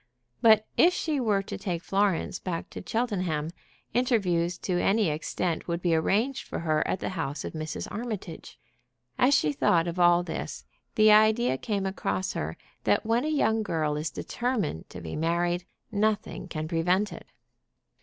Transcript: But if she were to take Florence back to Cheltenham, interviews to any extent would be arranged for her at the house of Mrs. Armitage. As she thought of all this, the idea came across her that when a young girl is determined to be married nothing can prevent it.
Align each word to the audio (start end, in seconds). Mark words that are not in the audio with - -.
But 0.41 0.65
if 0.77 0.93
she 0.95 1.19
were 1.19 1.43
to 1.43 1.59
take 1.59 1.83
Florence 1.83 2.39
back 2.39 2.71
to 2.71 2.81
Cheltenham, 2.83 3.51
interviews 3.93 4.57
to 4.57 4.81
any 4.81 5.09
extent 5.11 5.67
would 5.67 5.79
be 5.79 5.93
arranged 5.93 6.47
for 6.47 6.57
her 6.61 6.81
at 6.87 6.99
the 7.01 7.09
house 7.09 7.45
of 7.45 7.53
Mrs. 7.53 7.87
Armitage. 7.91 8.57
As 9.19 9.35
she 9.35 9.53
thought 9.53 9.87
of 9.87 9.99
all 9.99 10.23
this, 10.23 10.65
the 10.95 11.11
idea 11.11 11.55
came 11.55 11.85
across 11.85 12.33
her 12.33 12.57
that 12.83 13.05
when 13.05 13.23
a 13.25 13.29
young 13.29 13.61
girl 13.61 13.95
is 13.95 14.09
determined 14.09 14.89
to 14.89 15.01
be 15.01 15.15
married 15.15 15.67
nothing 15.91 16.47
can 16.47 16.67
prevent 16.67 17.13
it. 17.13 17.27